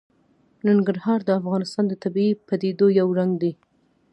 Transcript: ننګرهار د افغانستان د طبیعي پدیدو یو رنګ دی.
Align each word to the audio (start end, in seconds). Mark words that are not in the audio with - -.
ننګرهار 0.67 1.19
د 1.25 1.29
افغانستان 1.41 1.85
د 1.87 1.93
طبیعي 2.03 2.33
پدیدو 2.47 2.87
یو 2.99 3.07
رنګ 3.19 3.31
دی. 3.41 3.51